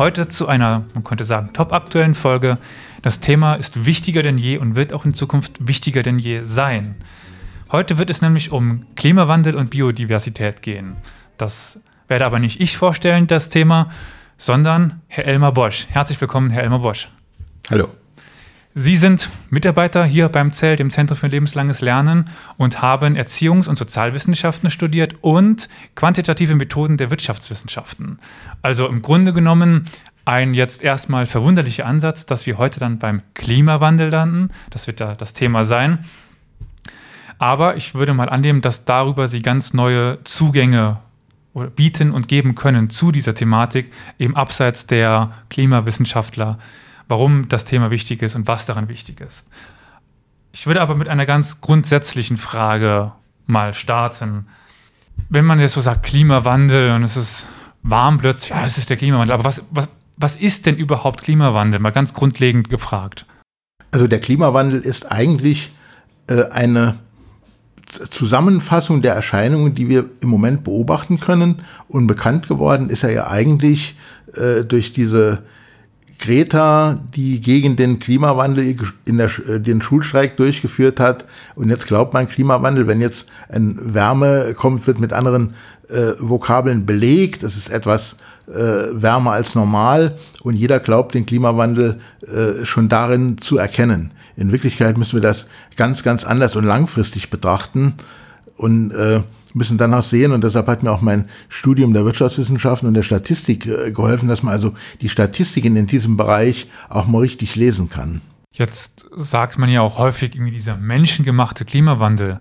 [0.00, 2.56] Heute zu einer, man könnte sagen, topaktuellen Folge.
[3.02, 6.94] Das Thema ist wichtiger denn je und wird auch in Zukunft wichtiger denn je sein.
[7.70, 10.96] Heute wird es nämlich um Klimawandel und Biodiversität gehen.
[11.36, 13.90] Das werde aber nicht ich vorstellen, das Thema,
[14.38, 15.86] sondern Herr Elmar Bosch.
[15.90, 17.10] Herzlich willkommen, Herr Elmar Bosch.
[17.70, 17.90] Hallo.
[18.74, 23.76] Sie sind Mitarbeiter hier beim ZEL, dem Zentrum für lebenslanges Lernen, und haben Erziehungs- und
[23.76, 28.20] Sozialwissenschaften studiert und quantitative Methoden der Wirtschaftswissenschaften.
[28.62, 29.86] Also im Grunde genommen
[30.24, 34.48] ein jetzt erstmal verwunderlicher Ansatz, dass wir heute dann beim Klimawandel landen.
[34.70, 36.04] Das wird da das Thema sein.
[37.38, 40.98] Aber ich würde mal annehmen, dass darüber Sie ganz neue Zugänge
[41.74, 46.58] bieten und geben können zu dieser Thematik, eben abseits der Klimawissenschaftler,
[47.10, 49.48] warum das Thema wichtig ist und was daran wichtig ist.
[50.52, 53.12] Ich würde aber mit einer ganz grundsätzlichen Frage
[53.46, 54.46] mal starten.
[55.28, 57.46] Wenn man jetzt so sagt, Klimawandel und es ist
[57.82, 61.80] warm plötzlich, ja, es ist der Klimawandel, aber was, was, was ist denn überhaupt Klimawandel?
[61.80, 63.26] Mal ganz grundlegend gefragt.
[63.90, 65.70] Also der Klimawandel ist eigentlich
[66.28, 66.96] äh, eine
[67.86, 71.62] Zusammenfassung der Erscheinungen, die wir im Moment beobachten können.
[71.88, 73.96] Und bekannt geworden ist er ja eigentlich
[74.34, 75.42] äh, durch diese
[76.20, 78.76] Greta, die gegen den Klimawandel
[79.06, 81.24] in der, äh, den Schulstreik durchgeführt hat.
[81.54, 85.54] Und jetzt glaubt man Klimawandel, wenn jetzt ein Wärme kommt, wird mit anderen
[85.88, 87.42] äh, Vokabeln belegt.
[87.42, 88.16] Es ist etwas
[88.48, 90.16] äh, wärmer als normal.
[90.42, 94.12] Und jeder glaubt, den Klimawandel äh, schon darin zu erkennen.
[94.36, 97.94] In Wirklichkeit müssen wir das ganz, ganz anders und langfristig betrachten
[98.56, 99.20] und äh,
[99.54, 100.32] müssen danach sehen.
[100.32, 104.42] Und deshalb hat mir auch mein Studium der Wirtschaftswissenschaften und der Statistik äh, geholfen, dass
[104.42, 108.20] man also die Statistiken in diesem Bereich auch mal richtig lesen kann.
[108.52, 112.40] Jetzt sagt man ja auch häufig irgendwie dieser menschengemachte Klimawandel.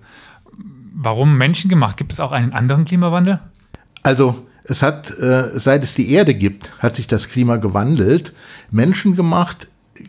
[0.94, 1.98] Warum menschengemacht?
[1.98, 3.40] Gibt es auch einen anderen Klimawandel?
[4.04, 8.34] Also es hat, äh, seit es die Erde gibt, hat sich das Klima gewandelt.
[8.72, 9.68] Menschengemacht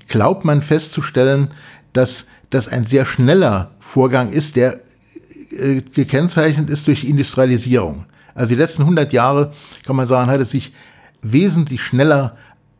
[0.08, 1.48] glaubt man festzustellen,
[1.92, 4.80] dass das ein sehr schneller Vorgang ist, der
[5.60, 8.06] äh, gekennzeichnet ist durch Industrialisierung.
[8.34, 9.52] Also die letzten 100 Jahre,
[9.84, 10.72] kann man sagen, hat es sich
[11.22, 12.36] wesentlich schneller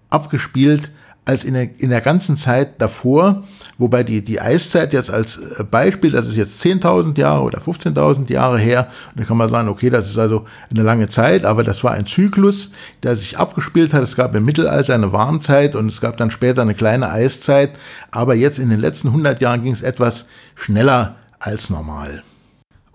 [0.08, 0.90] abgespielt
[1.26, 3.44] als in der, in der ganzen Zeit davor,
[3.78, 8.30] wobei die, die Eiszeit jetzt als äh, Beispiel, das ist jetzt 10.000 Jahre oder 15.000
[8.32, 11.62] Jahre her, und da kann man sagen, okay, das ist also eine lange Zeit, aber
[11.62, 12.70] das war ein Zyklus,
[13.02, 14.02] der sich abgespielt hat.
[14.02, 17.72] Es gab im Mittelalter eine Warnzeit und es gab dann später eine kleine Eiszeit,
[18.10, 20.26] aber jetzt in den letzten 100 Jahren ging es etwas
[20.56, 22.22] schneller als normal.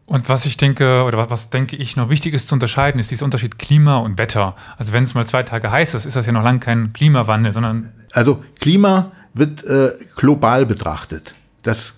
[0.07, 3.25] Und was ich denke, oder was denke ich noch wichtig ist zu unterscheiden, ist dieser
[3.25, 4.55] Unterschied Klima und Wetter.
[4.77, 7.53] Also wenn es mal zwei Tage heiß ist, ist das ja noch lange kein Klimawandel,
[7.53, 7.91] sondern.
[8.13, 11.33] Also Klima wird äh, global betrachtet.
[11.63, 11.95] Das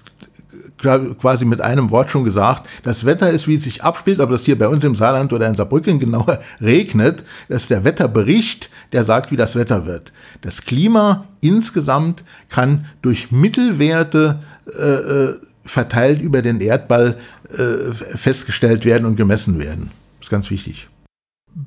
[0.78, 2.68] quasi mit einem Wort schon gesagt.
[2.84, 5.48] Das Wetter ist, wie es sich abspielt, ob das hier bei uns im Saarland oder
[5.48, 7.24] in Saarbrücken genauer regnet.
[7.50, 10.14] Das ist der Wetterbericht, der sagt, wie das Wetter wird.
[10.42, 15.36] Das Klima insgesamt kann durch Mittelwerte äh, äh
[15.68, 17.18] verteilt über den Erdball
[17.50, 19.92] äh, festgestellt werden und gemessen werden.
[20.18, 20.88] Das ist ganz wichtig.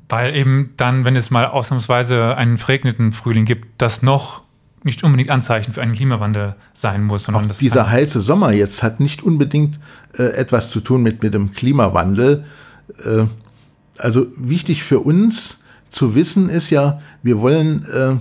[0.09, 4.41] Weil eben dann, wenn es mal ausnahmsweise einen verregneten Frühling gibt, das noch
[4.83, 7.25] nicht unbedingt Anzeichen für einen Klimawandel sein muss.
[7.25, 9.79] Sondern Auch dieser heiße Sommer jetzt hat nicht unbedingt
[10.17, 12.45] äh, etwas zu tun mit, mit dem Klimawandel.
[13.03, 13.25] Äh,
[13.99, 15.59] also wichtig für uns
[15.89, 18.15] zu wissen ist ja, wir wollen äh,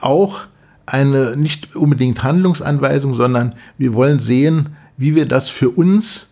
[0.00, 0.46] auch
[0.92, 6.28] eine nicht unbedingt Handlungsanweisung, sondern wir wollen sehen, wie wir das für uns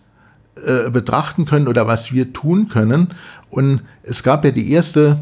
[0.65, 3.09] äh, betrachten können oder was wir tun können.
[3.48, 5.21] Und es gab ja die erste,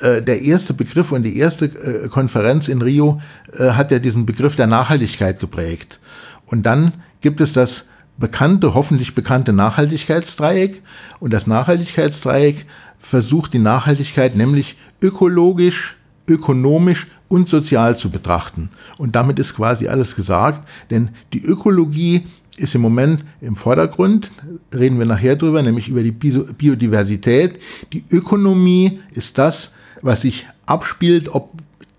[0.00, 3.20] äh, der erste Begriff und die erste äh, Konferenz in Rio
[3.52, 6.00] äh, hat ja diesen Begriff der Nachhaltigkeit geprägt.
[6.46, 7.84] Und dann gibt es das
[8.16, 10.82] bekannte, hoffentlich bekannte Nachhaltigkeitsdreieck.
[11.18, 12.64] Und das Nachhaltigkeitsdreieck
[12.98, 18.70] versucht die Nachhaltigkeit nämlich ökologisch, ökonomisch und sozial zu betrachten.
[18.98, 22.24] Und damit ist quasi alles gesagt, denn die Ökologie
[22.56, 24.32] ist im Moment im Vordergrund,
[24.74, 27.60] reden wir nachher drüber, nämlich über die Biodiversität.
[27.92, 29.72] Die Ökonomie ist das,
[30.02, 31.52] was sich abspielt, ob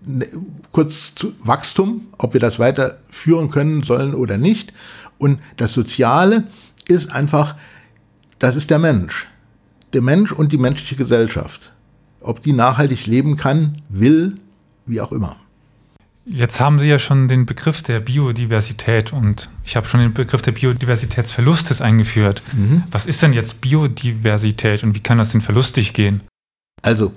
[0.06, 0.26] ne,
[0.70, 4.72] kurz zu Wachstum, ob wir das weiterführen können sollen oder nicht.
[5.16, 6.44] Und das Soziale
[6.88, 7.56] ist einfach,
[8.38, 9.28] das ist der Mensch.
[9.94, 11.72] Der Mensch und die menschliche Gesellschaft.
[12.20, 14.34] Ob die nachhaltig leben kann, will,
[14.86, 15.36] wie auch immer.
[16.24, 20.40] Jetzt haben Sie ja schon den Begriff der Biodiversität und ich habe schon den Begriff
[20.40, 22.42] der Biodiversitätsverlustes eingeführt.
[22.52, 22.84] Mhm.
[22.92, 26.20] Was ist denn jetzt Biodiversität und wie kann das denn verlustig gehen?
[26.82, 27.12] Also,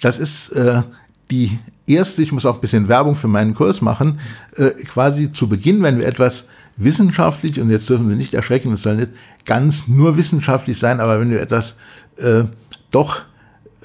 [0.00, 0.82] das ist äh,
[1.30, 4.20] die erste, ich muss auch ein bisschen Werbung für meinen Kurs machen,
[4.56, 6.46] äh, quasi zu Beginn, wenn wir etwas
[6.76, 9.10] wissenschaftlich, und jetzt dürfen Sie nicht erschrecken, es soll nicht
[9.44, 11.76] ganz nur wissenschaftlich sein, aber wenn wir etwas
[12.16, 12.44] äh,
[12.90, 13.22] doch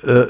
[0.03, 0.25] äh,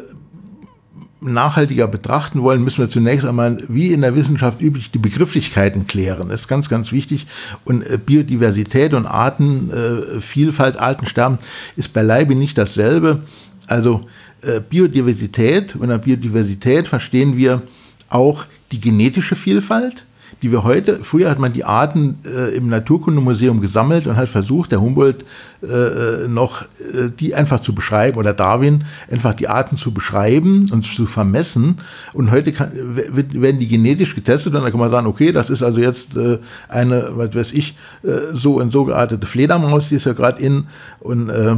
[1.33, 6.29] nachhaltiger betrachten wollen, müssen wir zunächst einmal, wie in der Wissenschaft üblich, die Begrifflichkeiten klären.
[6.29, 7.27] Das ist ganz, ganz wichtig.
[7.65, 11.37] Und äh, Biodiversität und Artenvielfalt, äh, Artensterben
[11.75, 13.21] ist beileibe nicht dasselbe.
[13.67, 14.07] Also
[14.41, 17.61] äh, Biodiversität, unter Biodiversität verstehen wir
[18.09, 20.05] auch die genetische Vielfalt,
[20.41, 24.71] die wir heute, früher hat man die Arten äh, im Naturkundemuseum gesammelt und hat versucht,
[24.71, 25.25] der Humboldt
[25.61, 30.69] äh, äh, noch äh, die einfach zu beschreiben oder Darwin einfach die Arten zu beschreiben
[30.71, 31.77] und zu vermessen.
[32.13, 35.63] Und heute kann, werden die genetisch getestet und dann kann man sagen, okay, das ist
[35.63, 36.39] also jetzt äh,
[36.69, 40.67] eine, was weiß ich, äh, so und so geartete Fledermaus, die ist ja gerade in
[40.99, 41.57] und äh,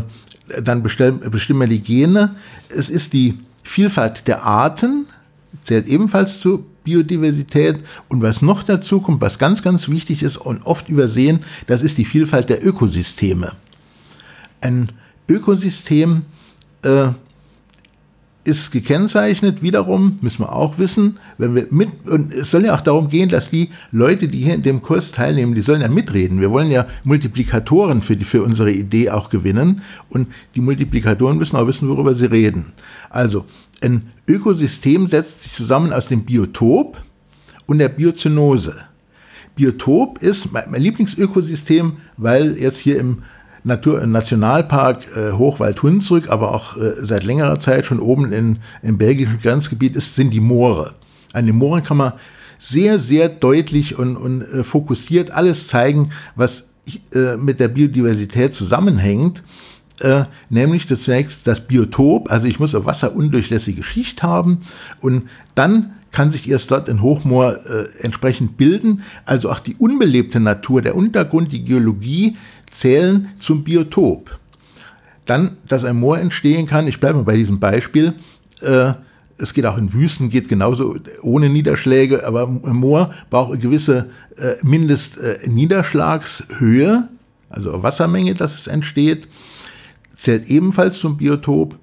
[0.64, 2.36] dann bestellen, bestimmen wir die Gene.
[2.70, 5.06] Es ist die Vielfalt der Arten,
[5.62, 7.84] zählt ebenfalls zu Biodiversität.
[8.10, 11.98] Und was noch dazu kommt, was ganz, ganz wichtig ist und oft übersehen, das ist
[11.98, 13.54] die Vielfalt der Ökosysteme.
[14.62, 14.92] Ein
[15.30, 16.24] Ökosystem
[16.84, 17.10] äh,
[18.44, 22.82] ist gekennzeichnet, wiederum, müssen wir auch wissen, wenn wir mit, und es soll ja auch
[22.82, 26.42] darum gehen, dass die Leute, die hier in dem Kurs teilnehmen, die sollen ja mitreden.
[26.42, 31.56] Wir wollen ja Multiplikatoren für, die, für unsere Idee auch gewinnen und die Multiplikatoren müssen
[31.56, 32.74] auch wissen, worüber sie reden.
[33.10, 33.46] Also,
[33.84, 37.02] ein Ökosystem setzt sich zusammen aus dem Biotop
[37.68, 38.76] und der Biozynose.
[39.56, 43.24] Biotop ist mein Lieblingsökosystem, weil jetzt hier im
[43.64, 49.38] Natur Nationalpark äh, Hochwald-Hunsrück, aber auch äh, seit längerer Zeit schon oben in, im belgischen
[49.40, 50.94] Grenzgebiet ist, sind die Moore.
[51.34, 52.14] An den Mooren kann man
[52.58, 56.68] sehr, sehr deutlich und, und äh, fokussiert alles zeigen, was
[57.14, 59.44] äh, mit der Biodiversität zusammenhängt.
[60.00, 64.60] Äh, nämlich zunächst das Biotop, also ich muss eine wasserundurchlässige Schicht haben
[65.02, 69.04] und dann kann sich erst dort in Hochmoor äh, entsprechend bilden.
[69.26, 72.38] Also auch die unbelebte Natur, der Untergrund, die Geologie
[72.70, 74.40] zählen zum Biotop.
[75.26, 78.16] Dann, dass ein Moor entstehen kann, ich bleibe mal bei diesem Beispiel,
[78.62, 78.94] äh,
[79.38, 84.10] es geht auch in Wüsten, geht genauso ohne Niederschläge, aber ein Moor braucht eine gewisse
[84.38, 87.08] äh, Mindestniederschlagshöhe,
[87.50, 89.30] also Wassermenge, dass es entsteht,
[90.14, 91.80] zählt ebenfalls zum Biotop.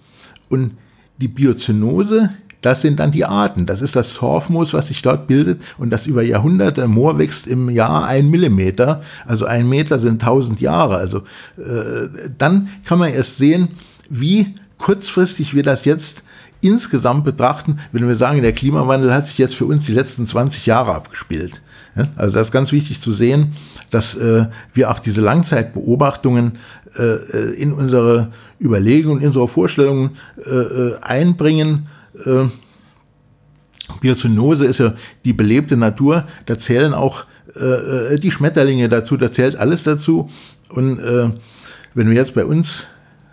[0.48, 0.76] Und
[1.18, 2.30] die Biozynose,
[2.60, 3.66] das sind dann die Arten.
[3.66, 6.88] Das ist das Torfmoos, was sich dort bildet und das über Jahrhunderte.
[6.88, 9.00] Moor wächst im Jahr ein Millimeter.
[9.26, 10.96] Also ein Meter sind tausend Jahre.
[10.96, 11.18] Also
[11.56, 13.68] äh, dann kann man erst sehen,
[14.10, 16.24] wie kurzfristig wir das jetzt
[16.60, 20.66] insgesamt betrachten, wenn wir sagen, der Klimawandel hat sich jetzt für uns die letzten 20
[20.66, 21.62] Jahre abgespielt.
[22.16, 23.54] Also das ist ganz wichtig zu sehen,
[23.90, 26.58] dass äh, wir auch diese Langzeitbeobachtungen
[26.96, 28.30] äh, äh in unsere
[28.60, 30.10] Überlegungen, in unsere Vorstellungen
[30.44, 31.88] äh, äh einbringen
[32.24, 32.48] äh,
[34.00, 34.94] Biozynose ist ja
[35.24, 37.24] die belebte Natur, da zählen auch
[37.56, 40.28] äh, äh, die Schmetterlinge dazu, da zählt alles dazu.
[40.70, 41.30] Und äh,
[41.94, 42.86] wenn wir jetzt bei uns,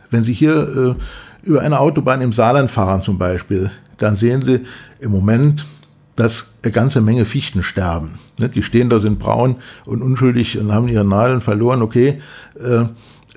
[0.10, 4.62] wenn Sie hier äh, über eine Autobahn im Saarland fahren zum Beispiel, dann sehen Sie
[5.00, 5.66] im Moment,
[6.16, 8.18] dass eine ganze Menge Fichten sterben.
[8.40, 8.48] Ne?
[8.50, 11.82] Die stehen da, sind braun und unschuldig und haben ihre Nadeln verloren.
[11.82, 12.22] Okay,
[12.58, 12.86] äh,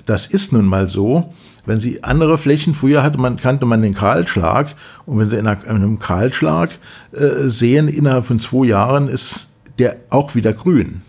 [0.05, 1.33] das ist nun mal so.
[1.69, 4.73] Wenn Sie andere Flächen, früher hatte man, kannte man den Kahlschlag,
[5.05, 6.71] und wenn Sie in einem Kahlschlag
[7.11, 11.01] äh, sehen, innerhalb von zwei Jahren ist der auch wieder grün.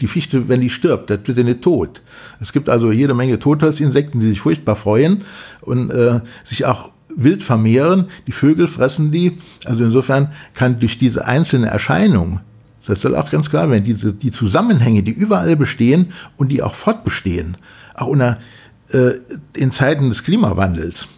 [0.00, 2.02] Die Fichte, wenn die stirbt, das wird ja nicht tot.
[2.40, 5.22] Es gibt also jede Menge Totholzinsekten, die sich furchtbar freuen
[5.62, 8.06] und äh, sich auch wild vermehren.
[8.28, 9.38] Die Vögel fressen die.
[9.64, 12.38] Also insofern kann durch diese einzelne Erscheinung,
[12.86, 16.76] das soll auch ganz klar werden, diese, die Zusammenhänge, die überall bestehen und die auch
[16.76, 17.56] fortbestehen,
[17.96, 18.38] auch unter
[19.54, 21.08] in Zeiten des Klimawandels,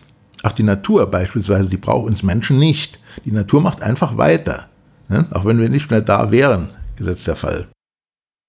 [0.42, 2.98] auch die Natur beispielsweise, die braucht uns Menschen nicht.
[3.25, 4.68] Die Natur macht einfach weiter,
[5.08, 5.26] ne?
[5.32, 7.68] auch wenn wir nicht mehr da wären, gesetzt der Fall.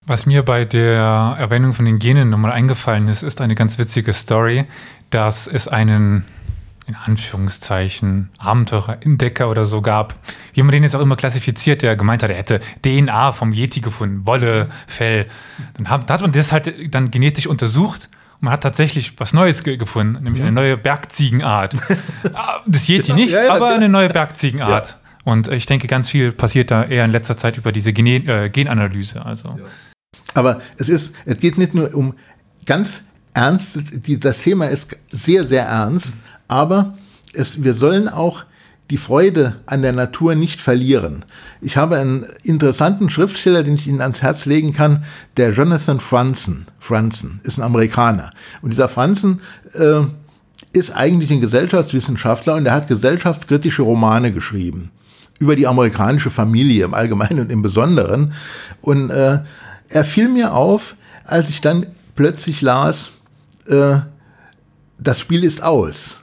[0.05, 4.13] Was mir bei der Erwähnung von den Genen nochmal eingefallen ist, ist eine ganz witzige
[4.13, 4.65] Story,
[5.09, 6.25] dass es einen,
[6.88, 10.15] in Anführungszeichen, Abenteurer, Entdecker oder so gab,
[10.53, 13.81] wie man den jetzt auch immer klassifiziert, der gemeint hat, er hätte DNA vom Yeti
[13.81, 15.27] gefunden, Wolle, Fell.
[15.75, 18.09] Dann hat, hat man das halt dann genetisch untersucht
[18.39, 20.55] man hat tatsächlich was Neues ge gefunden, nämlich eine mhm.
[20.55, 21.75] neue Bergziegenart.
[22.34, 23.15] Ah, das Yeti genau.
[23.15, 24.89] nicht, ja, ja, aber eine neue Bergziegenart.
[24.89, 24.96] Ja.
[25.31, 28.50] Und ich denke, ganz viel passiert da eher in letzter Zeit über diese Gen äh,
[28.50, 29.25] Genanalyse.
[29.25, 29.60] Also.
[30.34, 32.15] Aber es ist, es geht nicht nur um
[32.65, 33.03] ganz
[33.34, 36.15] ernst, die, das Thema ist sehr, sehr ernst,
[36.48, 36.98] aber
[37.34, 38.43] es, wir sollen auch
[38.89, 41.24] die Freude an der Natur nicht verlieren.
[41.62, 45.03] Ich habe einen interessanten Schriftsteller, den ich Ihnen ans Herz legen kann,
[45.38, 46.65] der Jonathan Franzen.
[46.79, 48.31] Franzen ist ein Amerikaner.
[48.62, 49.41] Und dieser Franzen
[49.74, 50.01] äh,
[50.74, 54.91] ist eigentlich ein Gesellschaftswissenschaftler und er hat gesellschaftskritische Romane geschrieben
[55.39, 58.34] über die amerikanische Familie im Allgemeinen und im Besonderen.
[58.81, 59.39] Und äh,
[59.88, 63.12] er fiel mir auf, als ich dann plötzlich las,
[63.67, 64.00] äh,
[64.98, 66.19] das Spiel ist aus.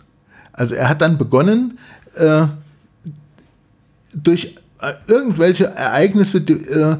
[0.52, 1.78] Also er hat dann begonnen,
[2.16, 2.46] äh,
[4.14, 6.96] durch äh, irgendwelche Ereignisse äh,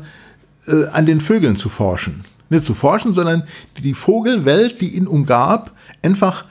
[0.70, 2.24] äh, an den Vögeln zu forschen.
[2.48, 3.42] Nicht zu forschen, sondern
[3.82, 6.44] die Vogelwelt, die ihn umgab, einfach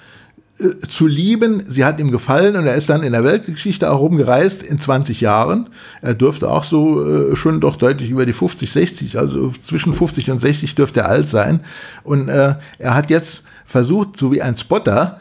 [0.57, 1.63] äh, zu lieben.
[1.65, 5.21] Sie hat ihm gefallen und er ist dann in der Weltgeschichte auch rumgereist in 20
[5.21, 5.69] Jahren.
[6.01, 10.31] Er dürfte auch so äh, schon doch deutlich über die 50, 60, also zwischen 50
[10.31, 11.61] und 60 dürfte er alt sein.
[12.03, 15.19] Und äh, er hat jetzt versucht, so wie ein Spotter,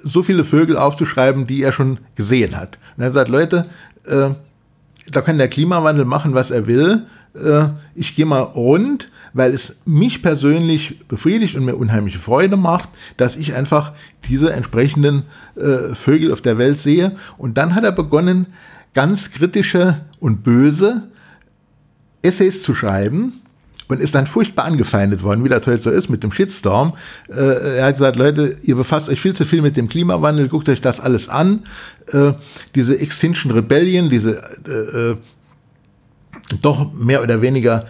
[0.00, 2.78] so viele Vögel aufzuschreiben, die er schon gesehen hat.
[2.96, 3.66] Und er hat gesagt, Leute,
[4.06, 4.30] äh,
[5.10, 7.06] da kann der Klimawandel machen, was er will.
[7.34, 12.90] Äh, ich gehe mal rund, weil es mich persönlich befriedigt und mir unheimliche Freude macht,
[13.16, 13.92] dass ich einfach
[14.28, 15.24] diese entsprechenden
[15.56, 17.16] äh, Vögel auf der Welt sehe.
[17.36, 18.46] Und dann hat er begonnen,
[18.94, 21.08] ganz kritische und böse
[22.22, 23.34] Essays zu schreiben,
[23.88, 26.94] und ist dann furchtbar angefeindet worden, wie das heute so ist mit dem Shitstorm.
[27.28, 30.68] Äh, er hat gesagt, Leute, ihr befasst euch viel zu viel mit dem Klimawandel, guckt
[30.68, 31.64] euch das alles an.
[32.12, 32.32] Äh,
[32.74, 35.16] diese Extinction Rebellion, diese äh,
[36.62, 37.84] doch mehr oder weniger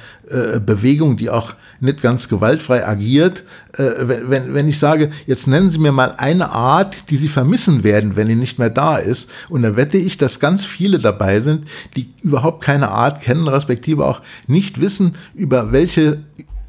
[0.66, 3.44] Bewegung, die auch nicht ganz gewaltfrei agiert.
[3.76, 3.90] Äh,
[4.28, 8.16] wenn, wenn, ich sage, jetzt nennen Sie mir mal eine Art, die Sie vermissen werden,
[8.16, 11.66] wenn die nicht mehr da ist, und da wette ich, dass ganz viele dabei sind,
[11.96, 16.20] die überhaupt keine Art kennen, respektive auch nicht wissen, über welche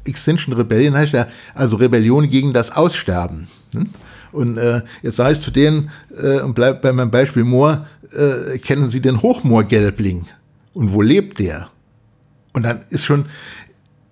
[0.04, 3.48] Extinction Rebellion heißt ja, also Rebellion gegen das Aussterben.
[3.74, 3.90] Hm?
[4.32, 8.58] Und äh, jetzt sage ich zu denen, äh, und bleibt bei meinem Beispiel Moor, äh,
[8.58, 10.26] kennen Sie den Hochmoorgelbling?
[10.74, 11.68] Und wo lebt der?
[12.52, 13.26] Und dann ist schon,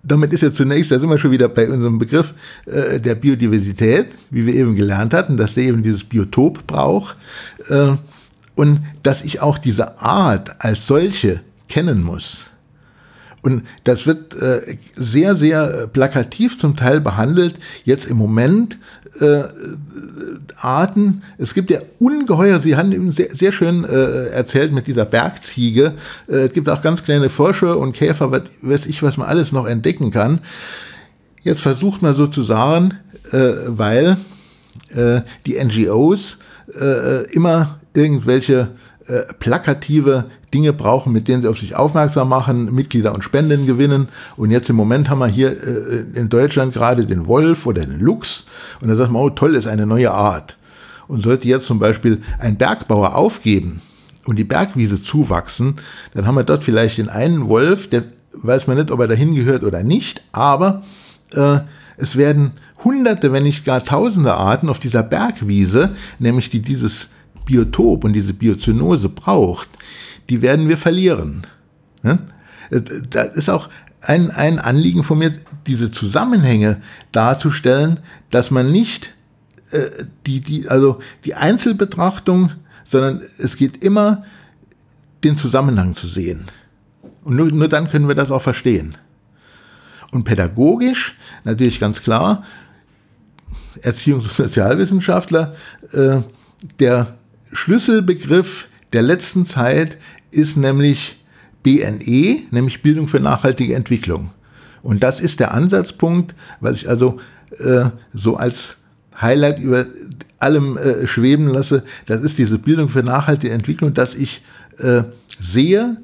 [0.02, 2.34] damit ist ja zunächst, da sind wir schon wieder bei unserem Begriff
[2.66, 7.16] äh, der Biodiversität, wie wir eben gelernt hatten, dass der eben dieses Biotop braucht
[7.68, 7.92] äh,
[8.54, 12.47] und dass ich auch diese Art als solche kennen muss.
[13.48, 14.60] Und das wird äh,
[14.94, 17.54] sehr, sehr plakativ zum Teil behandelt.
[17.82, 18.76] Jetzt im Moment
[19.20, 19.44] äh,
[20.60, 25.06] Arten, es gibt ja ungeheuer, Sie haben eben sehr, sehr schön äh, erzählt mit dieser
[25.06, 25.94] Bergziege.
[26.28, 29.50] Äh, es gibt auch ganz kleine Frösche und Käfer, was weiß ich, was man alles
[29.50, 30.40] noch entdecken kann.
[31.42, 32.98] Jetzt versucht man sozusagen,
[33.32, 34.18] äh, weil
[34.90, 36.36] äh, die NGOs
[36.78, 38.72] äh, immer irgendwelche
[39.08, 44.08] äh, plakative Dinge brauchen, mit denen sie auf sich aufmerksam machen, Mitglieder und Spenden gewinnen.
[44.36, 48.00] Und jetzt im Moment haben wir hier äh, in Deutschland gerade den Wolf oder den
[48.00, 48.44] Luchs.
[48.82, 50.56] Und da sagt man, oh toll, ist eine neue Art.
[51.06, 53.80] Und sollte jetzt zum Beispiel ein Bergbauer aufgeben
[54.26, 55.76] und die Bergwiese zuwachsen,
[56.12, 59.34] dann haben wir dort vielleicht den einen Wolf, der weiß man nicht, ob er dahin
[59.34, 60.82] gehört oder nicht, aber
[61.32, 61.60] äh,
[61.96, 62.52] es werden
[62.84, 67.08] hunderte, wenn nicht gar tausende Arten auf dieser Bergwiese, nämlich die dieses
[67.48, 69.70] Biotop und diese Biozynose braucht,
[70.28, 71.46] die werden wir verlieren.
[73.10, 73.70] Das ist auch
[74.02, 75.32] ein, ein Anliegen von mir,
[75.66, 78.00] diese Zusammenhänge darzustellen,
[78.30, 79.14] dass man nicht
[79.70, 79.86] äh,
[80.26, 82.52] die, die, also die Einzelbetrachtung,
[82.84, 84.24] sondern es geht immer,
[85.24, 86.44] den Zusammenhang zu sehen.
[87.24, 88.96] Und nur, nur dann können wir das auch verstehen.
[90.12, 92.44] Und pädagogisch, natürlich ganz klar,
[93.82, 95.54] Erziehungs- und Sozialwissenschaftler,
[95.92, 96.18] äh,
[96.78, 97.17] der
[97.52, 99.98] Schlüsselbegriff der letzten Zeit
[100.30, 101.22] ist nämlich
[101.62, 104.30] BNE, nämlich Bildung für nachhaltige Entwicklung.
[104.82, 107.20] Und das ist der Ansatzpunkt, was ich also
[107.58, 108.76] äh, so als
[109.20, 109.86] Highlight über
[110.38, 111.82] allem äh, schweben lasse.
[112.06, 114.42] Das ist diese Bildung für nachhaltige Entwicklung, dass ich
[114.78, 115.02] äh,
[115.38, 115.96] sehe,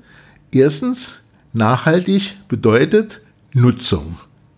[0.52, 1.20] erstens,
[1.52, 3.20] nachhaltig bedeutet
[3.52, 4.16] Nutzung.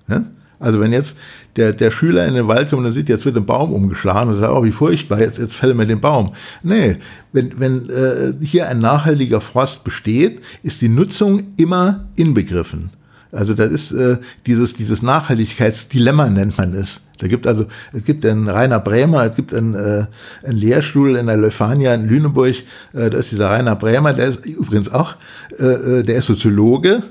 [0.09, 0.31] Ne?
[0.59, 1.16] Also wenn jetzt
[1.57, 4.39] der, der Schüler in den Wald kommt und sieht, jetzt wird ein Baum umgeschlagen und
[4.39, 6.33] sagt, oh, wie furchtbar, jetzt, jetzt fällt mir den Baum.
[6.63, 6.97] Nee,
[7.33, 12.91] wenn, wenn äh, hier ein nachhaltiger Frost besteht, ist die Nutzung immer inbegriffen.
[13.33, 17.03] Also das ist äh, dieses, dieses Nachhaltigkeitsdilemma nennt man es.
[17.19, 20.07] Da gibt also, es gibt einen Rainer Bremer, es gibt einen, äh,
[20.43, 22.55] einen Lehrstuhl in der Leuphania in Lüneburg,
[22.93, 25.17] äh, da ist dieser Rainer Bremer, der ist übrigens auch,
[25.59, 27.03] äh, äh der ist Soziologe,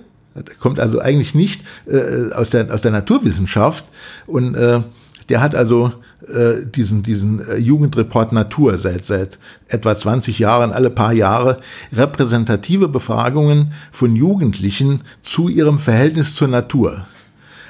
[0.60, 3.86] kommt also eigentlich nicht äh, aus, der, aus der Naturwissenschaft
[4.28, 4.82] und äh,
[5.30, 5.92] der hat also
[6.28, 11.60] äh, diesen, diesen äh, Jugendreport Natur seit, seit etwa 20 Jahren, alle paar Jahre,
[11.94, 17.06] repräsentative Befragungen von Jugendlichen zu ihrem Verhältnis zur Natur.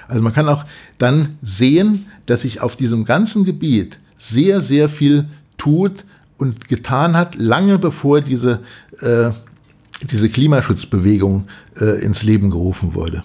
[0.08, 0.66] Also man kann auch
[0.98, 5.26] dann sehen, dass sich auf diesem ganzen Gebiet sehr, sehr viel
[5.58, 6.06] tut
[6.38, 8.60] und getan hat, lange bevor diese,
[9.00, 9.32] äh,
[10.00, 11.48] diese Klimaschutzbewegung
[11.80, 13.24] äh, ins Leben gerufen wurde.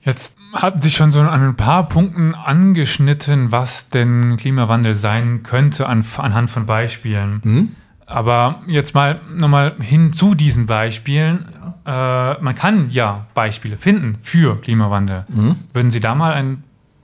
[0.00, 5.86] Jetzt hatten Sie schon so an ein paar Punkten angeschnitten, was denn Klimawandel sein könnte
[5.86, 7.40] an, anhand von Beispielen.
[7.42, 7.68] Mhm.
[8.06, 11.46] Aber jetzt mal nochmal hin zu diesen Beispielen.
[11.86, 12.32] Ja.
[12.34, 15.24] Äh, man kann ja Beispiele finden für Klimawandel.
[15.28, 15.56] Mhm.
[15.72, 16.62] Würden Sie da mal ein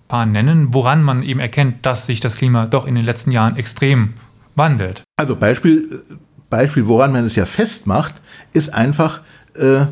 [0.09, 3.56] paar nennen, woran man eben erkennt, dass sich das Klima doch in den letzten Jahren
[3.56, 4.14] extrem
[4.56, 5.04] wandelt?
[5.16, 6.02] Also Beispiel,
[6.50, 8.14] Beispiel woran man es ja festmacht,
[8.52, 9.21] ist einfach
[9.54, 9.87] äh,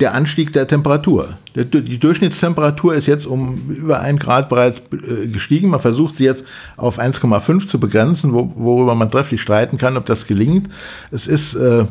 [0.00, 1.38] der Anstieg der Temperatur.
[1.54, 5.68] Die Durchschnittstemperatur ist jetzt um über ein Grad bereits äh, gestiegen.
[5.70, 6.44] Man versucht sie jetzt
[6.76, 10.68] auf 1,5 zu begrenzen, worüber man trefflich streiten kann, ob das gelingt.
[11.12, 11.84] Es ist äh,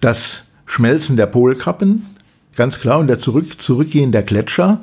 [0.00, 2.06] das Schmelzen der Polkappen,
[2.56, 4.80] ganz klar, und der Zurück, Zurückgehen der Gletscher.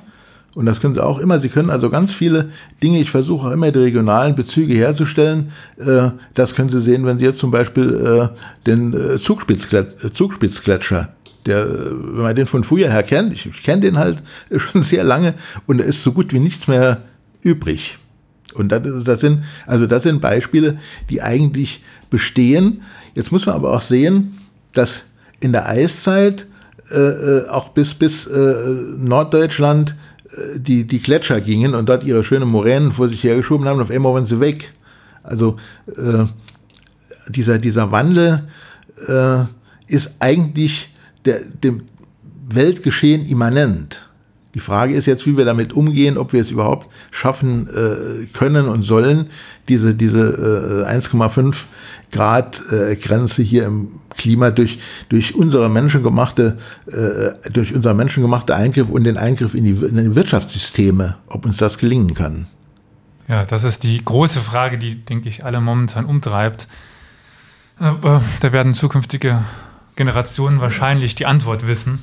[0.58, 1.40] Und das können Sie auch immer.
[1.40, 2.50] Sie können also ganz viele
[2.82, 5.52] Dinge, ich versuche auch immer die regionalen Bezüge herzustellen.
[5.78, 8.32] Äh, das können Sie sehen, wenn Sie jetzt zum Beispiel
[8.66, 11.10] den Zugspitzgletscher
[11.48, 14.18] der, wenn man den von früher her kennt, ich, kenne den halt
[14.58, 15.34] schon sehr lange
[15.66, 17.04] und da ist so gut wie nichts mehr
[17.42, 17.98] übrig.
[18.54, 20.78] Und das, das sind, also das sind Beispiele,
[21.10, 22.82] die eigentlich bestehen.
[23.16, 24.38] Jetzt muss man aber auch sehen,
[24.74, 25.04] dass
[25.40, 26.46] in der Eiszeit
[26.92, 28.56] äh, äh auch bis, bis äh,
[28.98, 29.94] Norddeutschland äh,
[30.56, 34.14] die, die Gletscher gingen und dort ihre schönen Moränen vor sich hergeschoben haben auf einmal
[34.14, 34.74] waren sie weg.
[35.24, 35.58] Also
[35.88, 36.26] äh,
[37.30, 38.48] dieser, dieser Wandel
[39.08, 39.44] äh,
[39.88, 40.94] ist eigentlich
[41.26, 41.84] der, dem
[42.50, 44.07] Weltgeschehen immanent.
[44.58, 48.68] Die Frage ist jetzt, wie wir damit umgehen, ob wir es überhaupt schaffen äh, können
[48.68, 49.28] und sollen,
[49.70, 51.66] diese, diese äh, 1,5
[52.12, 58.90] Grad äh, Grenze hier im Klima durch, durch unsere menschengemachte, äh, durch unser menschengemachte Eingriff
[58.90, 62.48] und den Eingriff in die, in die Wirtschaftssysteme, ob uns das gelingen kann.
[63.28, 66.68] Ja, das ist die große Frage, die, denke ich, alle momentan umtreibt.
[67.80, 67.92] Äh,
[68.40, 69.44] da werden zukünftige
[69.96, 72.02] Generationen wahrscheinlich die Antwort wissen.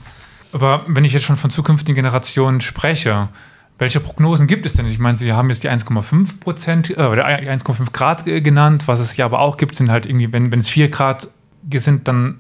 [0.55, 3.29] Aber wenn ich jetzt schon von zukünftigen Generationen spreche,
[3.77, 4.87] welche Prognosen gibt es denn?
[4.87, 8.85] Ich meine, Sie haben jetzt die 1,5 Prozent äh, oder 1,5 Grad genannt.
[8.87, 11.27] Was es ja aber auch gibt, sind halt irgendwie, wenn, wenn es 4 Grad
[11.75, 12.39] sind, dann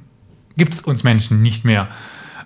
[0.56, 1.88] gibt es uns Menschen nicht mehr.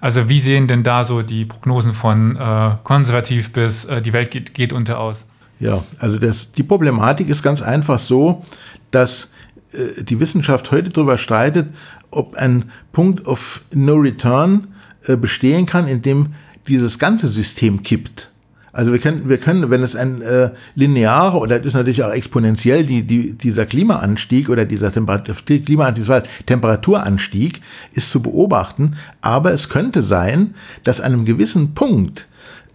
[0.00, 4.30] Also wie sehen denn da so die Prognosen von äh, konservativ bis äh, die Welt
[4.30, 5.26] geht, geht unter aus?
[5.60, 8.42] Ja, also das, die Problematik ist ganz einfach so,
[8.90, 9.32] dass
[9.72, 11.74] äh, die Wissenschaft heute darüber streitet,
[12.10, 14.68] ob ein Punkt of No Return
[15.06, 16.34] äh, bestehen kann, in dem
[16.66, 18.30] dieses ganze System kippt.
[18.72, 22.12] Also wir können, wir können, wenn es ein äh, linearer oder das ist natürlich auch
[22.12, 25.34] exponentiell die, die, dieser Klimaanstieg oder dieser Temperatur,
[25.64, 27.60] Klimaanstieg, Temperaturanstieg
[27.92, 32.28] ist zu beobachten, aber es könnte sein, dass an einem gewissen Punkt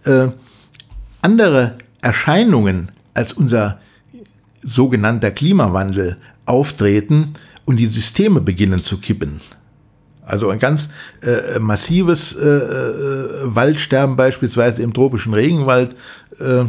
[0.04, 0.28] äh,
[1.22, 3.78] andere Erscheinungen als unser
[4.60, 7.34] sogenannter Klimawandel auftreten
[7.64, 9.40] und die Systeme beginnen zu kippen.
[10.26, 10.88] Also ein ganz
[11.22, 15.94] äh, massives äh, äh, Waldsterben beispielsweise im tropischen Regenwald.
[16.38, 16.64] Äh,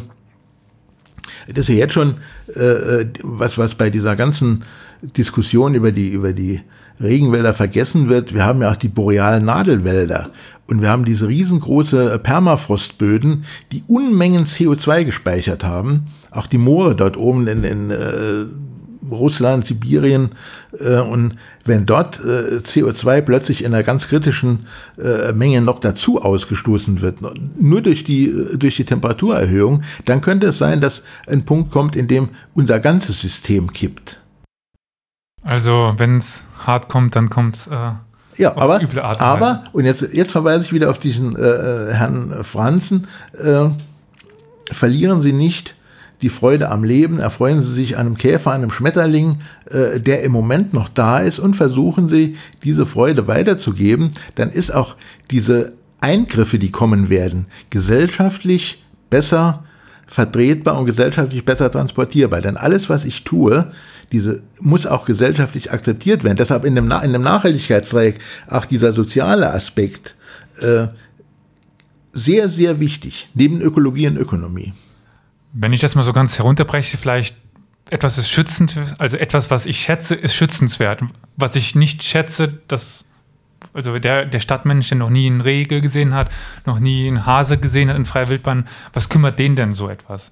[1.48, 2.16] das ist ja jetzt schon
[2.54, 4.64] äh, was, was bei dieser ganzen
[5.02, 6.62] Diskussion über die, über die
[7.00, 8.34] Regenwälder vergessen wird.
[8.34, 10.30] Wir haben ja auch die borealen Nadelwälder
[10.68, 16.06] und wir haben diese riesengroße Permafrostböden, die Unmengen CO2 gespeichert haben.
[16.32, 17.92] Auch die Moore dort oben in, in
[19.12, 20.32] Russland, Sibirien
[20.80, 24.60] äh, und wenn dort äh, CO2 plötzlich in einer ganz kritischen
[24.98, 27.18] äh, Menge noch dazu ausgestoßen wird,
[27.60, 32.08] nur durch die, durch die Temperaturerhöhung, dann könnte es sein, dass ein Punkt kommt, in
[32.08, 34.20] dem unser ganzes System kippt.
[35.44, 37.92] Also wenn es hart kommt, dann kommt äh,
[38.38, 38.82] ja, aber,
[39.20, 43.08] aber und jetzt, jetzt verweise ich wieder auf diesen äh, äh Herrn Franzen,
[43.42, 43.70] äh,
[44.72, 45.75] verlieren Sie nicht
[46.22, 50.74] die Freude am Leben, erfreuen Sie sich einem Käfer, einem Schmetterling, äh, der im Moment
[50.74, 54.96] noch da ist und versuchen Sie, diese Freude weiterzugeben, dann ist auch
[55.32, 59.64] diese Eingriffe, die kommen werden, gesellschaftlich besser
[60.08, 62.42] vertretbar und gesellschaftlich besser transportierbar.
[62.42, 63.72] Denn alles, was ich tue,
[64.12, 66.38] diese muss auch gesellschaftlich akzeptiert werden.
[66.38, 70.16] Deshalb in dem, in dem Nachhaltigkeitsdreieck auch dieser soziale Aspekt
[70.62, 70.88] äh,
[72.14, 74.74] sehr, sehr wichtig, neben Ökologie und Ökonomie.
[75.58, 77.38] Wenn ich das mal so ganz herunterbreche, vielleicht
[77.90, 81.02] etwas ist schützend, also etwas, was ich schätze, ist schützenswert.
[81.38, 83.06] Was ich nicht schätze, das,
[83.74, 86.30] also der, der Stadtmensch, der noch nie einen Rege gesehen hat,
[86.66, 90.30] noch nie einen Hase gesehen hat in freier Wildbahn, was kümmert den denn so etwas?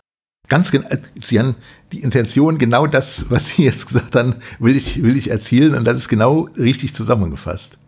[0.50, 1.56] Ganz genau, Sie haben
[1.94, 5.86] die Intention, genau das, was Sie jetzt gesagt haben, will ich, will ich erzielen und
[5.86, 7.80] das ist genau richtig zusammengefasst.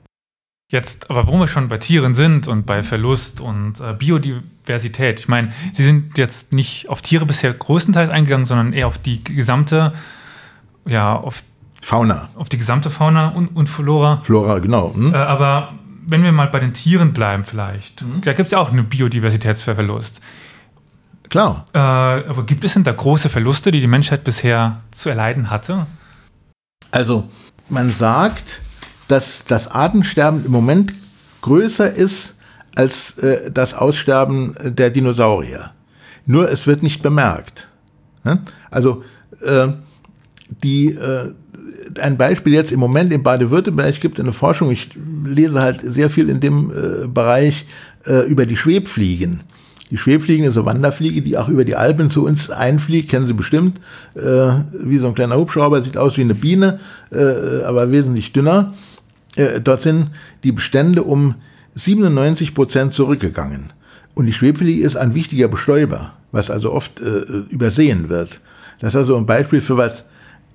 [0.71, 5.27] Jetzt, aber wo wir schon bei Tieren sind und bei Verlust und äh, Biodiversität, ich
[5.27, 9.93] meine, Sie sind jetzt nicht auf Tiere bisher größtenteils eingegangen, sondern eher auf die gesamte,
[10.85, 11.43] ja, auf
[11.81, 12.29] Fauna.
[12.35, 14.19] Auf die gesamte Fauna und, und Flora.
[14.21, 14.93] Flora, genau.
[14.95, 15.13] Hm?
[15.13, 15.73] Äh, aber
[16.07, 18.21] wenn wir mal bei den Tieren bleiben vielleicht, mhm.
[18.21, 20.21] da gibt es ja auch einen Biodiversitätsverlust.
[21.29, 21.65] Klar.
[21.73, 25.87] Äh, aber gibt es denn da große Verluste, die die Menschheit bisher zu erleiden hatte?
[26.91, 27.29] Also
[27.69, 28.61] man sagt,
[29.07, 30.93] dass das Artensterben im Moment
[31.41, 32.34] größer ist
[32.75, 35.71] als äh, das Aussterben der Dinosaurier.
[36.25, 37.67] Nur es wird nicht bemerkt.
[38.71, 39.03] Also
[39.45, 39.67] äh,
[40.63, 41.31] die, äh,
[41.99, 44.89] ein Beispiel jetzt im Moment in Baden-Württemberg gibt eine Forschung, ich
[45.23, 47.65] lese halt sehr viel in dem äh, Bereich
[48.05, 49.41] äh, über die Schwebfliegen.
[49.91, 53.33] Die Schwebfliegen ist eine Wanderfliege, die auch über die Alpen zu uns einfliegt, kennen Sie
[53.33, 53.79] bestimmt,
[54.15, 54.21] äh,
[54.83, 56.79] wie so ein kleiner Hubschrauber, sieht aus wie eine Biene,
[57.11, 58.73] äh, aber wesentlich dünner.
[59.35, 60.09] Äh, dort sind
[60.43, 61.35] die Bestände um
[61.75, 63.71] 97 Prozent zurückgegangen.
[64.15, 68.39] Und die Schwebfliege ist ein wichtiger Bestäuber, was also oft äh, übersehen wird.
[68.79, 70.05] Das ist also ein Beispiel für was,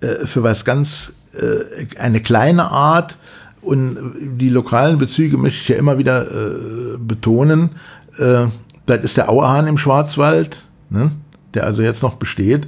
[0.01, 3.17] äh, für was ganz, äh, eine kleine Art.
[3.61, 3.99] Und
[4.39, 7.73] die lokalen Bezüge möchte ich ja immer wieder äh, betonen.
[8.19, 8.47] Äh,
[8.87, 11.11] das ist der Auerhahn im Schwarzwald, ne,
[11.53, 12.67] der also jetzt noch besteht.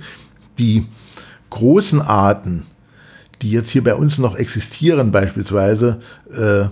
[0.58, 0.86] Die
[1.48, 2.64] großen Arten,
[3.40, 6.66] die jetzt hier bei uns noch existieren, beispielsweise äh,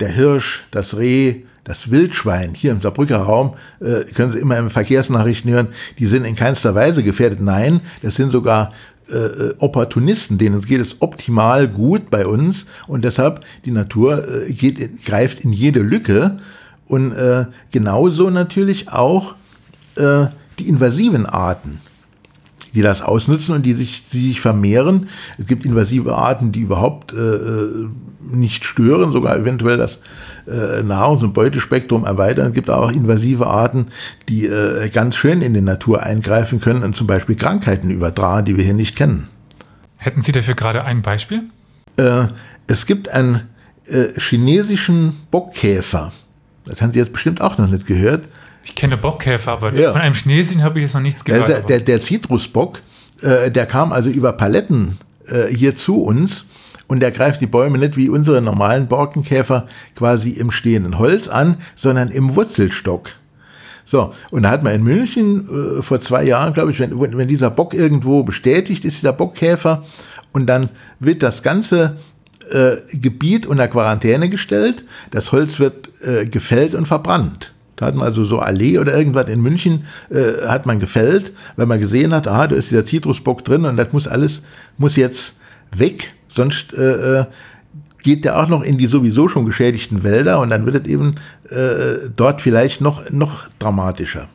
[0.00, 4.70] der Hirsch, das Reh, das Wildschwein hier im Saarbrücker Raum, äh, können Sie immer in
[4.70, 7.40] Verkehrsnachrichten hören, die sind in keinster Weise gefährdet.
[7.40, 8.72] Nein, das sind sogar
[9.10, 14.52] äh, äh, Opportunisten, denen geht es optimal gut bei uns und deshalb die Natur äh,
[14.52, 16.38] geht, greift in jede Lücke
[16.86, 19.34] und äh, genauso natürlich auch
[19.96, 20.26] äh,
[20.58, 21.80] die invasiven Arten
[22.74, 25.08] die das ausnutzen und die sich, die sich vermehren.
[25.38, 27.88] Es gibt invasive Arten, die überhaupt äh, äh
[28.32, 29.98] nicht stören, sogar eventuell das
[30.46, 32.48] äh, Nahrungs- und Beutespektrum erweitern.
[32.48, 33.86] Es gibt auch invasive Arten,
[34.28, 38.56] die äh, ganz schön in die Natur eingreifen können und zum Beispiel Krankheiten übertragen, die
[38.56, 39.28] wir hier nicht kennen.
[39.96, 41.44] Hätten Sie dafür gerade ein Beispiel?
[41.96, 42.26] Äh,
[42.66, 43.48] es gibt einen
[43.86, 46.12] äh, chinesischen Bockkäfer.
[46.66, 48.28] Das haben Sie jetzt bestimmt auch noch nicht gehört.
[48.64, 49.92] Ich kenne Bockkäfer, aber ja.
[49.92, 51.48] von einem Chinesischen habe ich jetzt noch nichts gehört.
[51.48, 52.80] Der, der, der Zitrusbock,
[53.22, 56.46] äh, der kam also über Paletten äh, hier zu uns
[56.88, 61.58] und der greift die Bäume nicht wie unsere normalen Borkenkäfer quasi im stehenden Holz an,
[61.74, 63.10] sondern im Wurzelstock.
[63.84, 67.28] So, und da hat man in München äh, vor zwei Jahren, glaube ich, wenn, wenn
[67.28, 69.84] dieser Bock irgendwo bestätigt ist, dieser Bockkäfer,
[70.32, 70.68] und dann
[71.00, 71.96] wird das ganze
[72.50, 77.52] äh, Gebiet unter Quarantäne gestellt, das Holz wird äh, gefällt und verbrannt.
[77.80, 81.64] Da hat man also so Allee oder irgendwas in München, äh, hat man gefällt, weil
[81.64, 84.44] man gesehen hat, ah, da ist dieser Zitrusbock drin und das muss alles,
[84.76, 85.40] muss jetzt
[85.74, 87.24] weg, sonst äh, äh,
[88.02, 91.14] geht der auch noch in die sowieso schon geschädigten Wälder und dann wird es eben
[91.48, 94.28] äh, dort vielleicht noch, noch dramatischer.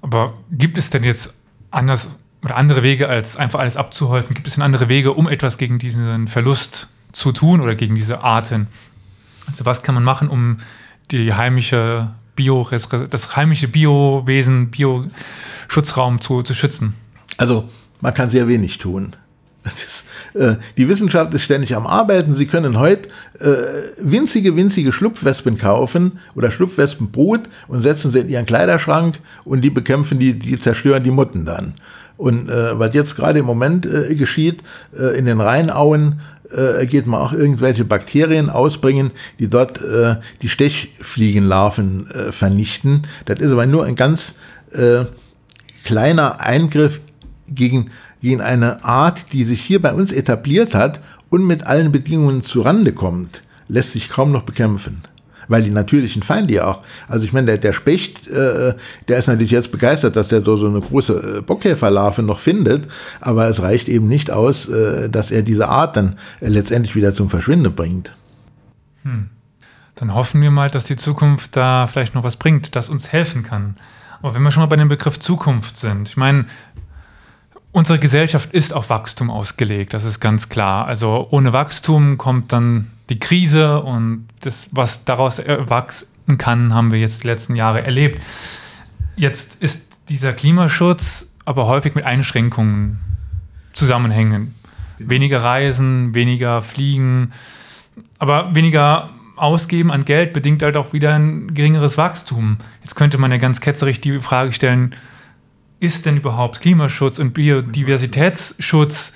[0.00, 1.34] Aber gibt es denn jetzt
[1.70, 2.08] anders
[2.42, 4.34] oder andere Wege, als einfach alles abzuholzen?
[4.34, 8.20] Gibt es denn andere Wege, um etwas gegen diesen Verlust zu tun oder gegen diese
[8.20, 8.68] Arten?
[9.46, 10.58] Also was kann man machen, um
[11.10, 12.68] die heimische Bio,
[13.10, 16.94] das heimische Biowesen, Bioschutzraum zu, zu schützen?
[17.38, 17.68] Also
[18.00, 19.12] man kann sehr wenig tun.
[19.66, 22.32] Ist, äh, die Wissenschaft ist ständig am Arbeiten.
[22.32, 23.08] Sie können heute
[23.40, 23.56] äh,
[23.98, 30.20] winzige, winzige Schlupfwespen kaufen oder Schlupfwespenbrut und setzen sie in ihren Kleiderschrank und die bekämpfen
[30.20, 31.74] die, die zerstören die Mutten dann.
[32.16, 34.62] Und äh, was jetzt gerade im Moment äh, geschieht,
[34.98, 40.48] äh, in den Rheinauen äh, geht man auch irgendwelche Bakterien ausbringen, die dort äh, die
[40.48, 43.02] Stechfliegenlarven äh, vernichten.
[43.26, 44.36] Das ist aber nur ein ganz
[44.72, 45.04] äh,
[45.84, 47.00] kleiner Eingriff
[47.48, 52.42] gegen, gegen eine Art, die sich hier bei uns etabliert hat und mit allen Bedingungen
[52.42, 55.02] zurande kommt, lässt sich kaum noch bekämpfen
[55.48, 58.74] weil die natürlichen Feinde ja auch, also ich meine, der, der Specht, äh,
[59.08, 62.88] der ist natürlich jetzt begeistert, dass der so, so eine große äh, Bockkäferlarve noch findet,
[63.20, 67.12] aber es reicht eben nicht aus, äh, dass er diese Art dann äh, letztendlich wieder
[67.12, 68.14] zum Verschwinden bringt.
[69.02, 69.30] Hm.
[69.96, 73.42] Dann hoffen wir mal, dass die Zukunft da vielleicht noch was bringt, das uns helfen
[73.42, 73.76] kann.
[74.20, 76.44] Aber wenn wir schon mal bei dem Begriff Zukunft sind, ich meine,
[77.72, 80.86] unsere Gesellschaft ist auf Wachstum ausgelegt, das ist ganz klar.
[80.86, 86.98] Also ohne Wachstum kommt dann die Krise und das, was daraus erwachsen kann, haben wir
[86.98, 88.22] jetzt die letzten Jahre erlebt.
[89.16, 92.98] Jetzt ist dieser Klimaschutz aber häufig mit Einschränkungen
[93.72, 94.54] zusammenhängen.
[94.98, 97.32] Weniger Reisen, weniger Fliegen,
[98.18, 102.56] aber weniger Ausgeben an Geld bedingt halt auch wieder ein geringeres Wachstum.
[102.80, 104.94] Jetzt könnte man ja ganz ketzerig die Frage stellen,
[105.78, 109.12] ist denn überhaupt Klimaschutz und Biodiversitätsschutz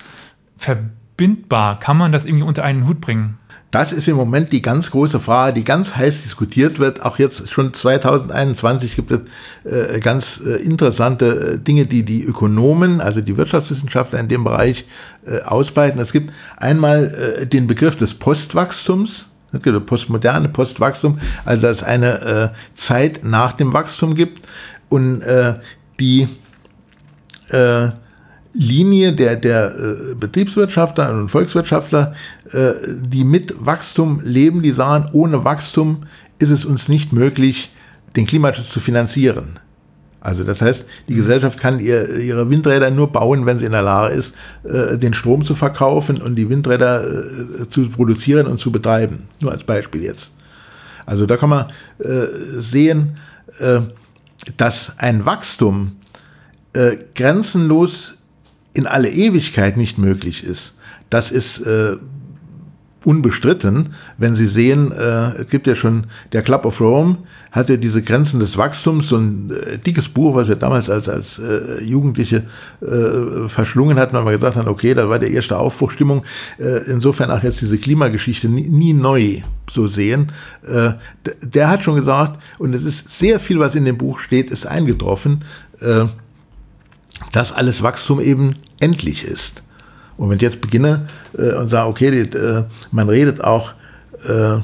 [0.57, 1.79] verbindbar?
[1.79, 3.39] Kann man das irgendwie unter einen Hut bringen?
[3.71, 7.03] Das ist im Moment die ganz große Frage, die ganz heiß diskutiert wird.
[7.03, 9.21] Auch jetzt schon 2021 gibt es
[9.63, 14.85] äh, ganz äh, interessante äh, Dinge, die die Ökonomen, also die Wirtschaftswissenschaftler in dem Bereich
[15.25, 16.01] äh, ausbreiten.
[16.01, 19.27] Es gibt einmal äh, den Begriff des Postwachstums.
[19.85, 24.41] Postmoderne Postwachstum, also dass es eine äh, Zeit nach dem Wachstum gibt
[24.87, 25.21] und
[25.99, 26.29] die
[28.53, 32.13] Linie der, der äh, Betriebswirtschaftler und Volkswirtschaftler,
[32.51, 32.71] äh,
[33.05, 36.03] die mit Wachstum leben, die sagen, ohne Wachstum
[36.39, 37.71] ist es uns nicht möglich,
[38.15, 39.59] den Klimaschutz zu finanzieren.
[40.19, 43.81] Also das heißt, die Gesellschaft kann ihr, ihre Windräder nur bauen, wenn sie in der
[43.81, 48.71] Lage ist, äh, den Strom zu verkaufen und die Windräder äh, zu produzieren und zu
[48.71, 49.27] betreiben.
[49.41, 50.31] Nur als Beispiel jetzt.
[51.07, 51.65] Also da kann man
[51.99, 52.27] äh,
[52.59, 53.17] sehen,
[53.59, 53.79] äh,
[54.57, 55.93] dass ein Wachstum
[56.73, 58.13] äh, grenzenlos
[58.73, 60.77] in alle Ewigkeit nicht möglich ist,
[61.09, 61.97] das ist äh,
[63.03, 67.17] unbestritten, wenn Sie sehen, äh, es gibt ja schon, der Club of Rome
[67.51, 71.39] hatte diese Grenzen des Wachstums, so ein äh, dickes Buch, was wir damals als, als
[71.39, 72.43] äh, Jugendliche
[72.81, 76.23] äh, verschlungen hatten, weil wir gesagt haben, okay, da war der erste Aufbruchstimmung.
[76.59, 80.31] Äh, insofern auch jetzt diese Klimageschichte nie, nie neu so sehen.
[80.65, 80.91] Äh,
[81.41, 84.65] der hat schon gesagt, und es ist sehr viel, was in dem Buch steht, ist
[84.65, 85.43] eingetroffen,
[85.81, 86.05] äh,
[87.31, 89.63] dass alles Wachstum eben endlich ist.
[90.17, 91.07] Und wenn ich jetzt beginne
[91.37, 93.73] äh, und sage, okay, die, äh, man redet auch
[94.27, 94.57] äh,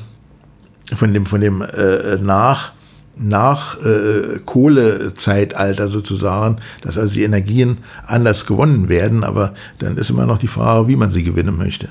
[0.95, 2.73] von dem, von dem äh, nach,
[3.15, 10.25] nach äh, Kohlezeitalter sozusagen, dass also die Energien anders gewonnen werden, aber dann ist immer
[10.25, 11.89] noch die Frage, wie man sie gewinnen möchte.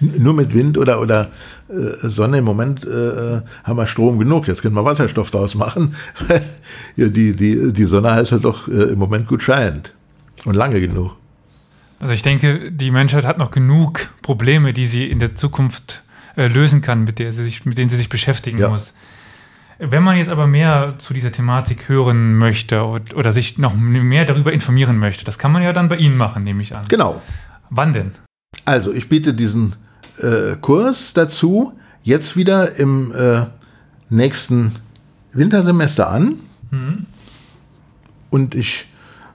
[0.00, 1.30] Nur mit Wind oder, oder
[1.68, 4.46] äh, Sonne im Moment äh, haben wir Strom genug.
[4.46, 5.94] Jetzt können wir Wasserstoff daraus machen.
[6.96, 9.94] ja, die, die, die Sonne heißt halt doch äh, im Moment gut scheint.
[10.44, 11.16] Und lange genug.
[12.00, 16.02] Also ich denke, die Menschheit hat noch genug Probleme, die sie in der Zukunft
[16.36, 18.68] äh, lösen kann, mit, der sie sich, mit denen sie sich beschäftigen ja.
[18.68, 18.92] muss.
[19.80, 24.52] Wenn man jetzt aber mehr zu dieser Thematik hören möchte oder sich noch mehr darüber
[24.52, 26.82] informieren möchte, das kann man ja dann bei Ihnen machen, nehme ich an.
[26.88, 27.22] Genau.
[27.70, 28.12] Wann denn?
[28.64, 29.76] Also, ich biete diesen
[30.22, 33.42] äh, Kurs dazu jetzt wieder im äh,
[34.08, 34.72] nächsten
[35.32, 36.34] Wintersemester an.
[36.70, 37.06] Mhm.
[38.30, 38.86] Und ich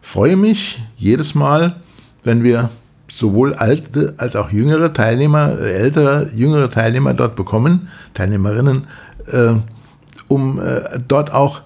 [0.02, 1.78] freue mich jedes Mal,
[2.24, 2.70] wenn wir
[3.12, 8.88] sowohl alte als auch jüngere Teilnehmer, äh, ältere, jüngere Teilnehmer dort bekommen, Teilnehmerinnen,
[9.32, 9.54] äh,
[10.30, 11.62] um äh, dort auch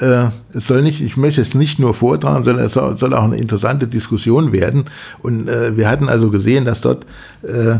[0.00, 3.24] äh, es soll nicht, ich möchte es nicht nur vortragen, sondern es soll, soll auch
[3.24, 4.86] eine interessante Diskussion werden.
[5.20, 7.04] Und äh, wir hatten also gesehen, dass dort
[7.42, 7.78] äh,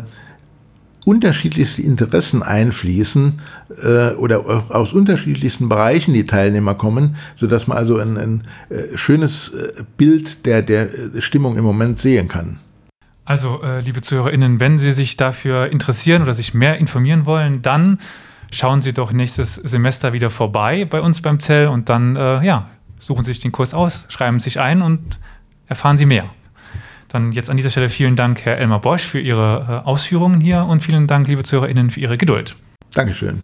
[1.04, 3.40] unterschiedlichste Interessen einfließen
[3.82, 9.48] äh, oder aus unterschiedlichsten Bereichen die Teilnehmer kommen, sodass man also ein, ein äh, schönes
[9.48, 10.88] äh, Bild der, der
[11.18, 12.58] Stimmung im Moment sehen kann.
[13.24, 17.98] Also, äh, liebe ZuhörerInnen, wenn Sie sich dafür interessieren oder sich mehr informieren wollen, dann
[18.50, 22.68] schauen Sie doch nächstes Semester wieder vorbei bei uns beim Zell und dann, äh, ja,
[22.98, 25.18] suchen Sie sich den Kurs aus, schreiben sich ein und
[25.66, 26.30] erfahren Sie mehr.
[27.12, 30.64] Dann jetzt an dieser Stelle vielen Dank, Herr Elmar Bosch, für Ihre äh, Ausführungen hier
[30.64, 32.57] und vielen Dank, liebe ZuhörerInnen, für Ihre Geduld.
[32.94, 33.42] Dankeschön.